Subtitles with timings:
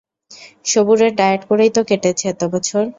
[0.65, 2.83] সবুরের diet করেই তো কেটেছে এত বছর।